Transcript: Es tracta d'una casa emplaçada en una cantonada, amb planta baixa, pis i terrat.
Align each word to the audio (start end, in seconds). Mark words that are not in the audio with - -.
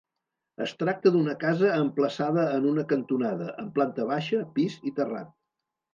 Es 0.63 0.71
tracta 0.83 1.11
d'una 1.15 1.35
casa 1.43 1.69
emplaçada 1.83 2.45
en 2.55 2.65
una 2.71 2.87
cantonada, 2.95 3.53
amb 3.65 3.77
planta 3.79 4.11
baixa, 4.13 4.45
pis 4.57 4.79
i 4.93 4.99
terrat. 5.03 5.33